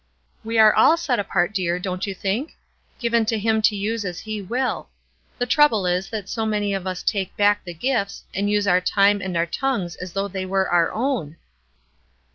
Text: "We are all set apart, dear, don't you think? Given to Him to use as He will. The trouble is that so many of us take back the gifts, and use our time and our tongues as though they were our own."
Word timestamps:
"We 0.43 0.57
are 0.57 0.73
all 0.73 0.97
set 0.97 1.19
apart, 1.19 1.53
dear, 1.53 1.77
don't 1.77 2.07
you 2.07 2.15
think? 2.15 2.55
Given 2.97 3.23
to 3.27 3.37
Him 3.37 3.61
to 3.61 3.75
use 3.75 4.03
as 4.03 4.21
He 4.21 4.41
will. 4.41 4.89
The 5.37 5.45
trouble 5.45 5.85
is 5.85 6.09
that 6.09 6.27
so 6.27 6.43
many 6.43 6.73
of 6.73 6.87
us 6.87 7.03
take 7.03 7.37
back 7.37 7.63
the 7.63 7.75
gifts, 7.75 8.23
and 8.33 8.49
use 8.49 8.65
our 8.65 8.81
time 8.81 9.21
and 9.21 9.37
our 9.37 9.45
tongues 9.45 9.95
as 9.97 10.13
though 10.13 10.27
they 10.27 10.47
were 10.47 10.67
our 10.69 10.91
own." 10.91 11.37